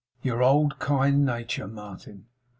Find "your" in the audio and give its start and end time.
0.23-0.41